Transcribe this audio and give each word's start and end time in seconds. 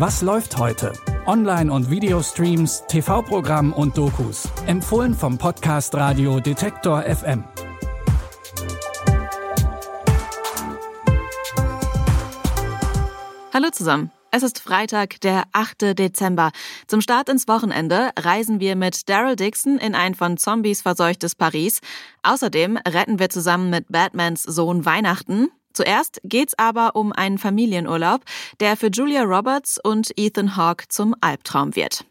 Was 0.00 0.22
läuft 0.22 0.56
heute? 0.56 0.94
Online- 1.26 1.70
und 1.70 1.90
Videostreams, 1.90 2.84
TV-Programm 2.88 3.74
und 3.74 3.98
Dokus. 3.98 4.48
Empfohlen 4.66 5.12
vom 5.12 5.36
Podcast 5.36 5.94
Radio 5.94 6.40
Detektor 6.40 7.02
FM. 7.02 7.44
Hallo 13.52 13.68
zusammen. 13.72 14.10
Es 14.30 14.42
ist 14.42 14.60
Freitag, 14.60 15.20
der 15.20 15.42
8. 15.52 15.98
Dezember. 15.98 16.52
Zum 16.86 17.02
Start 17.02 17.28
ins 17.28 17.46
Wochenende 17.46 18.08
reisen 18.18 18.58
wir 18.58 18.76
mit 18.76 19.06
Daryl 19.10 19.36
Dixon 19.36 19.76
in 19.76 19.94
ein 19.94 20.14
von 20.14 20.38
Zombies 20.38 20.80
verseuchtes 20.80 21.34
Paris. 21.34 21.80
Außerdem 22.22 22.78
retten 22.88 23.18
wir 23.18 23.28
zusammen 23.28 23.68
mit 23.68 23.88
Batmans 23.88 24.44
Sohn 24.44 24.86
Weihnachten. 24.86 25.50
Zuerst 25.80 26.20
geht's 26.24 26.52
aber 26.58 26.94
um 26.94 27.10
einen 27.10 27.38
Familienurlaub, 27.38 28.20
der 28.60 28.76
für 28.76 28.88
Julia 28.88 29.22
Roberts 29.22 29.78
und 29.82 30.10
Ethan 30.18 30.54
Hawke 30.54 30.84
zum 30.88 31.14
Albtraum 31.22 31.74
wird. 31.74 32.04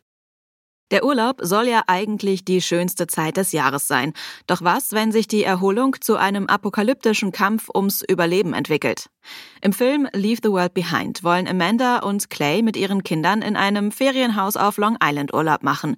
Der 0.89 1.05
Urlaub 1.05 1.37
soll 1.43 1.67
ja 1.67 1.83
eigentlich 1.85 2.43
die 2.43 2.63
schönste 2.63 3.05
Zeit 3.05 3.37
des 3.37 3.51
Jahres 3.51 3.87
sein. 3.87 4.13
Doch 4.47 4.63
was, 4.63 4.91
wenn 4.93 5.11
sich 5.11 5.27
die 5.27 5.43
Erholung 5.43 5.97
zu 6.01 6.15
einem 6.15 6.47
apokalyptischen 6.47 7.31
Kampf 7.31 7.69
ums 7.71 8.01
Überleben 8.01 8.55
entwickelt? 8.55 9.11
Im 9.61 9.71
Film 9.71 10.07
Leave 10.13 10.39
the 10.41 10.49
World 10.49 10.73
Behind 10.73 11.23
wollen 11.23 11.47
Amanda 11.47 11.99
und 11.99 12.31
Clay 12.31 12.63
mit 12.63 12.75
ihren 12.75 13.03
Kindern 13.03 13.43
in 13.43 13.55
einem 13.55 13.91
Ferienhaus 13.91 14.57
auf 14.57 14.77
Long 14.77 14.97
Island 14.99 15.31
Urlaub 15.31 15.61
machen. 15.61 15.95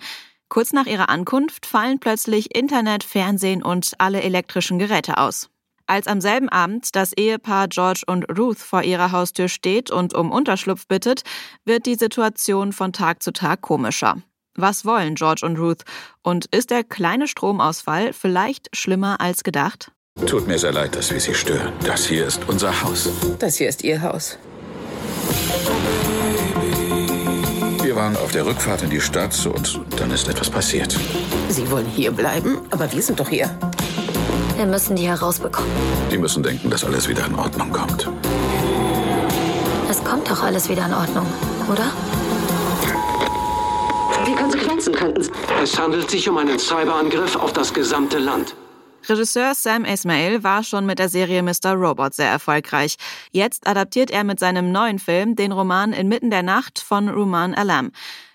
Kurz 0.50 0.74
nach 0.74 0.88
ihrer 0.88 1.08
Ankunft 1.08 1.66
fallen 1.66 2.00
plötzlich 2.00 2.54
Internet, 2.54 3.06
Fernsehen 3.06 3.64
und 3.64 3.94
alle 3.98 4.24
elektrischen 4.24 4.78
Geräte 4.78 5.18
aus. 5.18 5.50
Als 5.92 6.08
am 6.08 6.22
selben 6.22 6.48
Abend 6.48 6.96
das 6.96 7.12
Ehepaar 7.12 7.68
George 7.68 8.04
und 8.08 8.24
Ruth 8.40 8.60
vor 8.60 8.84
ihrer 8.84 9.12
Haustür 9.12 9.50
steht 9.50 9.92
und 9.92 10.14
um 10.14 10.32
Unterschlupf 10.32 10.88
bittet, 10.88 11.24
wird 11.66 11.86
die 11.86 11.96
Situation 11.96 12.72
von 12.72 12.94
Tag 12.94 13.22
zu 13.22 13.34
Tag 13.34 13.60
komischer. 13.60 14.16
Was 14.56 14.86
wollen 14.86 15.16
George 15.16 15.46
und 15.46 15.60
Ruth? 15.60 15.84
Und 16.24 16.46
ist 16.56 16.70
der 16.70 16.86
kleine 16.86 17.28
Stromausfall 17.28 18.14
vielleicht 18.14 18.74
schlimmer 18.74 19.20
als 19.20 19.44
gedacht? 19.44 19.92
Tut 20.26 20.48
mir 20.48 20.58
sehr 20.58 20.72
leid, 20.72 20.96
dass 20.96 21.12
wir 21.12 21.20
Sie 21.20 21.34
stören. 21.34 21.74
Das 21.84 22.06
hier 22.06 22.26
ist 22.26 22.48
unser 22.48 22.84
Haus. 22.84 23.10
Das 23.40 23.58
hier 23.58 23.68
ist 23.68 23.84
Ihr 23.84 24.02
Haus. 24.02 24.38
Wir 27.84 27.98
waren 27.98 28.16
auf 28.16 28.32
der 28.32 28.46
Rückfahrt 28.46 28.84
in 28.84 28.92
die 28.92 29.02
Stadt 29.02 29.46
und 29.46 29.82
dann 29.98 30.12
ist 30.12 30.30
etwas 30.30 30.50
passiert. 30.50 30.98
Sie 31.50 31.70
wollen 31.70 31.86
hier 31.86 32.12
bleiben, 32.12 32.60
aber 32.70 32.90
wir 32.94 33.02
sind 33.02 33.20
doch 33.20 33.28
hier. 33.28 33.50
Wir 34.62 34.68
müssen 34.68 34.96
die 34.96 35.08
herausbekommen. 35.08 35.72
Die 36.12 36.20
müssen 36.20 36.44
denken, 36.44 36.70
dass 36.70 36.84
alles 36.84 37.10
wieder 37.10 37.26
in 37.26 37.34
Ordnung 37.34 37.72
kommt. 37.72 38.08
Es 39.90 40.04
kommt 40.04 40.30
doch 40.30 40.44
alles 40.44 40.70
wieder 40.70 40.86
in 40.86 40.94
Ordnung, 40.94 41.26
oder? 41.68 41.92
Die 44.28 44.36
Konsequenzen 44.36 44.94
könnten. 44.94 45.28
Es 45.64 45.80
handelt 45.80 46.12
sich 46.12 46.30
um 46.30 46.38
einen 46.38 46.60
Cyberangriff 46.60 47.36
auf 47.38 47.54
das 47.54 47.74
gesamte 47.74 48.20
Land. 48.20 48.54
Regisseur 49.10 49.56
Sam 49.56 49.84
Ismail 49.84 50.44
war 50.44 50.62
schon 50.62 50.86
mit 50.86 51.00
der 51.00 51.10
Serie 51.10 51.42
Mr. 51.42 51.74
Robot 51.74 52.14
sehr 52.14 52.30
erfolgreich. 52.30 52.98
Jetzt 53.32 53.66
adaptiert 53.66 54.12
er 54.12 54.24
mit 54.24 54.40
seinem 54.40 54.72
neuen 54.72 55.00
Film 55.00 55.36
den 55.36 55.54
Roman 55.54 55.92
Inmitten 55.92 56.30
der 56.30 56.44
Nacht 56.44 56.78
von 56.78 57.10
Ruman 57.10 57.56
Alam. 57.56 57.92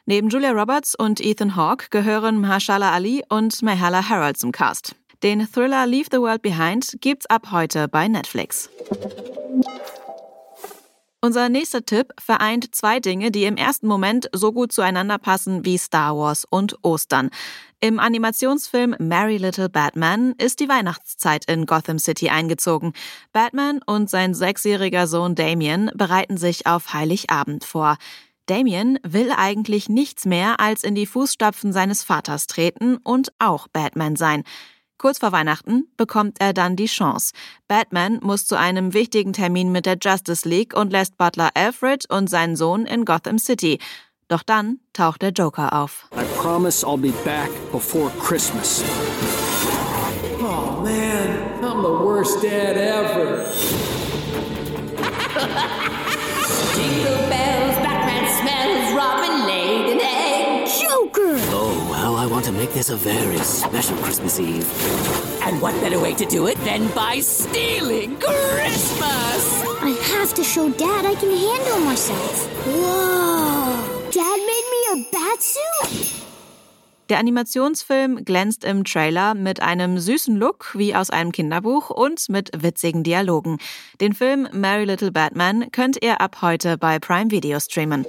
Neben 0.06 0.28
Julia 0.28 0.50
Roberts 0.50 0.96
und 0.96 1.20
Ethan 1.20 1.54
Hawke 1.54 1.86
gehören 1.90 2.40
Mahershala 2.40 2.90
Ali 2.90 3.22
und 3.28 3.62
Mahala 3.62 4.08
Harold 4.08 4.38
zum 4.38 4.50
Cast. 4.50 4.96
Den 5.22 5.50
Thriller 5.50 5.86
Leave 5.86 6.08
the 6.10 6.18
World 6.18 6.42
Behind 6.42 6.96
gibt's 7.00 7.26
ab 7.26 7.50
heute 7.50 7.88
bei 7.88 8.08
Netflix. 8.08 8.68
Unser 11.22 11.48
nächster 11.48 11.84
Tipp 11.84 12.12
vereint 12.20 12.74
zwei 12.74 13.00
Dinge, 13.00 13.30
die 13.30 13.44
im 13.44 13.56
ersten 13.56 13.88
Moment 13.88 14.28
so 14.32 14.52
gut 14.52 14.70
zueinander 14.70 15.18
passen 15.18 15.64
wie 15.64 15.78
Star 15.78 16.16
Wars 16.16 16.44
und 16.48 16.76
Ostern. 16.82 17.30
Im 17.80 17.98
Animationsfilm 17.98 18.94
Merry 18.98 19.38
Little 19.38 19.68
Batman 19.68 20.34
ist 20.38 20.60
die 20.60 20.68
Weihnachtszeit 20.68 21.50
in 21.50 21.66
Gotham 21.66 21.98
City 21.98 22.28
eingezogen. 22.28 22.92
Batman 23.32 23.80
und 23.84 24.08
sein 24.08 24.34
sechsjähriger 24.34 25.06
Sohn 25.06 25.34
Damien 25.34 25.90
bereiten 25.94 26.36
sich 26.36 26.66
auf 26.66 26.92
Heiligabend 26.92 27.64
vor. 27.64 27.96
Damien 28.46 29.00
will 29.02 29.32
eigentlich 29.36 29.88
nichts 29.88 30.26
mehr 30.26 30.60
als 30.60 30.84
in 30.84 30.94
die 30.94 31.06
Fußstapfen 31.06 31.72
seines 31.72 32.04
Vaters 32.04 32.46
treten 32.46 32.98
und 32.98 33.32
auch 33.40 33.66
Batman 33.68 34.14
sein. 34.14 34.44
Kurz 34.98 35.18
vor 35.18 35.30
Weihnachten 35.32 35.88
bekommt 35.98 36.36
er 36.40 36.54
dann 36.54 36.74
die 36.74 36.86
Chance. 36.86 37.32
Batman 37.68 38.18
muss 38.22 38.46
zu 38.46 38.58
einem 38.58 38.94
wichtigen 38.94 39.34
Termin 39.34 39.70
mit 39.70 39.84
der 39.84 39.98
Justice 40.02 40.48
League 40.48 40.74
und 40.74 40.90
lässt 40.90 41.18
Butler 41.18 41.50
Alfred 41.54 42.08
und 42.10 42.30
seinen 42.30 42.56
Sohn 42.56 42.86
in 42.86 43.04
Gotham 43.04 43.38
City. 43.38 43.78
Doch 44.28 44.42
dann 44.42 44.80
taucht 44.94 45.20
der 45.22 45.30
Joker 45.30 45.72
auf. 45.72 46.08
I 46.12 46.24
promise 46.40 46.84
I'll 46.84 46.96
be 46.96 47.12
back 47.24 47.50
before 47.70 48.10
Christmas. 48.18 48.82
Oh 50.40 50.80
man, 50.82 51.62
I'm 51.62 51.82
the 51.82 52.04
worst 52.04 52.42
dad 52.42 52.76
ever. 52.76 53.44
Jingle 56.76 57.28
bells, 57.28 57.76
to 62.46 62.52
make 62.52 62.72
this 62.72 62.90
a 62.90 62.96
very 62.96 63.38
special 63.38 63.96
Christmas 63.96 64.38
Eve. 64.38 64.64
And 65.42 65.60
what 65.60 65.74
better 65.80 65.98
way 65.98 66.14
to 66.14 66.24
do 66.26 66.46
it 66.46 66.56
than 66.64 66.86
by 66.94 67.18
stealing 67.18 68.16
Christmas? 68.20 69.64
I 69.82 69.90
have 70.14 70.32
to 70.34 70.44
show 70.44 70.68
Dad 70.70 71.04
I 71.04 71.16
can 71.16 71.30
handle 71.30 71.80
myself. 71.80 72.46
Whoa! 72.66 74.10
Dad 74.12 74.38
made 74.50 74.66
me 74.74 74.80
a 74.92 74.96
bat 75.10 75.42
suit? 75.42 76.22
Der 77.08 77.18
Animationsfilm 77.18 78.24
glänzt 78.24 78.64
im 78.64 78.84
Trailer 78.84 79.34
mit 79.34 79.60
einem 79.60 79.98
süßen 79.98 80.36
Look 80.36 80.70
wie 80.74 80.94
aus 80.94 81.10
einem 81.10 81.32
Kinderbuch 81.32 81.90
und 81.90 82.28
mit 82.28 82.50
witzigen 82.56 83.02
Dialogen. 83.02 83.58
Den 84.00 84.12
Film 84.12 84.48
Merry 84.52 84.84
Little 84.84 85.10
Batman 85.10 85.72
könnt 85.72 86.00
ihr 86.00 86.20
ab 86.20 86.38
heute 86.42 86.78
bei 86.78 87.00
Prime 87.00 87.32
Video 87.32 87.58
streamen. 87.58 88.06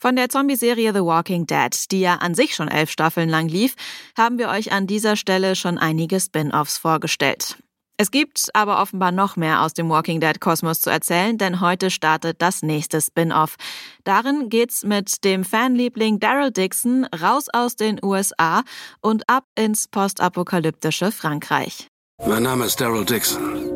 Von 0.00 0.14
der 0.14 0.28
Zombie-Serie 0.28 0.92
The 0.94 1.00
Walking 1.00 1.46
Dead, 1.46 1.74
die 1.90 2.00
ja 2.00 2.14
an 2.16 2.36
sich 2.36 2.54
schon 2.54 2.68
elf 2.68 2.88
Staffeln 2.88 3.28
lang 3.28 3.48
lief, 3.48 3.74
haben 4.16 4.38
wir 4.38 4.48
euch 4.48 4.70
an 4.70 4.86
dieser 4.86 5.16
Stelle 5.16 5.56
schon 5.56 5.76
einige 5.76 6.20
Spin-offs 6.20 6.78
vorgestellt. 6.78 7.56
Es 7.96 8.12
gibt 8.12 8.48
aber 8.52 8.80
offenbar 8.80 9.10
noch 9.10 9.34
mehr 9.34 9.62
aus 9.62 9.74
dem 9.74 9.88
Walking 9.88 10.20
Dead 10.20 10.40
Kosmos 10.40 10.80
zu 10.80 10.88
erzählen, 10.88 11.36
denn 11.36 11.60
heute 11.60 11.90
startet 11.90 12.40
das 12.40 12.62
nächste 12.62 13.00
Spin-off. 13.00 13.56
Darin 14.04 14.48
geht's 14.50 14.84
mit 14.84 15.24
dem 15.24 15.42
Fanliebling 15.44 16.20
Daryl 16.20 16.52
Dixon 16.52 17.04
raus 17.06 17.46
aus 17.52 17.74
den 17.74 17.98
USA 18.00 18.62
und 19.00 19.28
ab 19.28 19.46
ins 19.56 19.88
postapokalyptische 19.88 21.10
Frankreich. 21.10 21.88
Mein 22.24 22.44
Name 22.44 22.66
ist 22.66 22.80
Daryl 22.80 23.04
Dixon. 23.04 23.74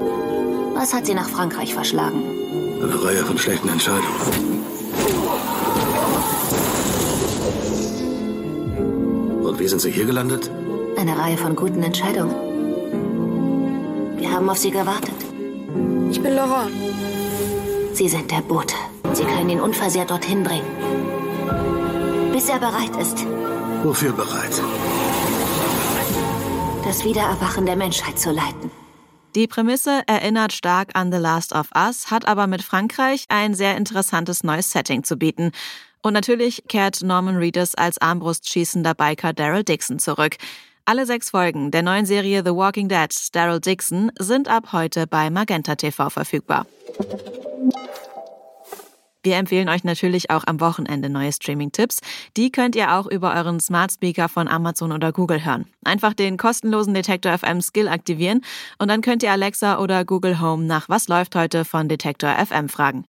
Was 0.75 0.95
hat 0.95 1.05
Sie 1.05 1.15
nach 1.15 1.29
Frankreich 1.29 1.75
verschlagen? 1.75 2.23
Eine 2.81 3.03
Reihe 3.03 3.25
von 3.25 3.37
schlechten 3.39 3.69
Entscheidungen. 3.69 4.62
Wie 9.63 9.69
sind 9.69 9.81
Sie 9.81 9.93
hier 9.93 10.07
gelandet? 10.07 10.51
Eine 10.97 11.17
Reihe 11.17 11.37
von 11.37 11.55
guten 11.55 11.85
Entscheidungen. 11.85 12.35
Wir 14.19 14.33
haben 14.33 14.51
auf 14.51 14.59
Sie 14.59 14.73
gewartet. 14.73 15.15
Ich 16.11 16.21
bin 16.21 16.35
Laurent. 16.35 16.73
Sie 17.93 18.09
sind 18.09 18.29
der 18.33 18.41
Bote. 18.41 18.75
Sie 19.13 19.23
können 19.23 19.49
ihn 19.51 19.61
unversehrt 19.61 20.11
dorthin 20.11 20.43
bringen. 20.43 20.67
Bis 22.33 22.49
er 22.49 22.59
bereit 22.59 22.97
ist, 23.01 23.25
Wofür 23.85 24.13
bereit? 24.13 24.61
das 26.85 27.05
Wiedererwachen 27.05 27.65
der 27.65 27.77
Menschheit 27.77 28.19
zu 28.19 28.33
leiten. 28.33 28.73
Die 29.37 29.47
Prämisse 29.47 30.03
erinnert 30.09 30.53
stark 30.53 30.91
an 30.95 31.13
The 31.13 31.19
Last 31.19 31.53
of 31.53 31.69
Us, 31.77 32.11
hat 32.11 32.27
aber 32.27 32.49
mit 32.49 32.63
Frankreich 32.63 33.27
ein 33.29 33.55
sehr 33.55 33.77
interessantes 33.77 34.43
neues 34.43 34.73
Setting 34.73 35.05
zu 35.05 35.17
bieten. 35.17 35.53
Und 36.03 36.15
natürlich 36.15 36.65
kehrt 36.69 37.03
Norman 37.03 37.37
Reedus 37.37 37.75
als 37.75 37.99
armbrustschießender 37.99 38.95
Biker 38.95 39.33
Daryl 39.33 39.65
Dixon 39.65 39.99
zurück. 39.99 40.37
Alle 40.85 41.07
sechs 41.07 41.31
Folgen 41.31 41.71
der 41.71 41.83
neuen 41.83 42.07
Serie 42.07 42.43
The 42.45 42.51
Walking 42.51 42.89
Dead 42.89 43.09
Daryl 43.33 43.61
Dixon 43.61 44.11
sind 44.19 44.49
ab 44.49 44.73
heute 44.73 45.07
bei 45.07 45.31
Magenta 45.31 45.77
TV 45.77 46.11
verfügbar. 46.11 46.67
Wir 49.25 49.37
empfehlen 49.37 49.69
euch 49.69 49.85
natürlich 49.85 50.31
auch 50.31 50.43
am 50.49 50.61
Wochenende 50.61 51.09
neue 51.09 51.33
Streaming-Tipps. 51.33 52.01
Die 52.37 52.51
könnt 52.51 52.75
ihr 52.75 52.95
auch 52.95 53.07
über 53.07 53.33
euren 53.35 53.61
Smart 53.61 53.93
Speaker 53.93 54.29
von 54.29 54.49
Amazon 54.49 54.91
oder 54.91 55.13
Google 55.13 55.45
hören. 55.45 55.67
Einfach 55.85 56.15
den 56.15 56.37
kostenlosen 56.37 56.95
Detektor 56.95 57.39
FM 57.39 57.61
Skill 57.61 57.87
aktivieren 57.87 58.41
und 58.79 58.89
dann 58.89 59.01
könnt 59.01 59.23
ihr 59.23 59.31
Alexa 59.31 59.79
oder 59.79 60.05
Google 60.05 60.41
Home 60.41 60.65
nach 60.65 60.89
Was 60.89 61.07
läuft 61.07 61.37
heute 61.37 61.65
von 61.65 61.89
Detektor 61.89 62.35
FM 62.35 62.69
fragen. 62.69 63.05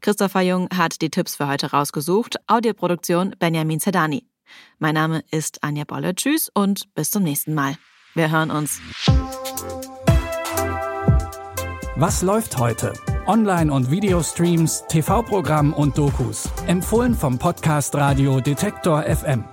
Christopher 0.00 0.40
Jung 0.40 0.68
hat 0.74 1.02
die 1.02 1.10
Tipps 1.10 1.36
für 1.36 1.46
heute 1.46 1.70
rausgesucht. 1.70 2.36
Audioproduktion 2.46 3.34
Benjamin 3.38 3.80
Zedani. 3.80 4.26
Mein 4.78 4.94
Name 4.94 5.22
ist 5.30 5.62
Anja 5.62 5.84
Bolle. 5.84 6.14
Tschüss 6.14 6.50
und 6.52 6.92
bis 6.94 7.10
zum 7.10 7.22
nächsten 7.22 7.54
Mal. 7.54 7.76
Wir 8.14 8.30
hören 8.30 8.50
uns. 8.50 8.80
Was 11.96 12.22
läuft 12.22 12.58
heute? 12.58 12.94
Online- 13.26 13.72
und 13.72 13.90
Videostreams, 13.90 14.84
TV-Programm 14.88 15.72
und 15.72 15.98
Dokus. 15.98 16.48
Empfohlen 16.66 17.14
vom 17.14 17.38
Podcast 17.38 17.94
Radio 17.94 18.40
Detektor 18.40 19.02
FM. 19.02 19.44